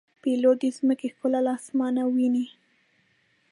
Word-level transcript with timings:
پیلوټ 0.21 0.55
د 0.61 0.65
ځمکې 0.77 1.07
ښکلا 1.13 1.39
له 1.45 1.51
آسمانه 1.57 2.03
ویني. 2.13 2.45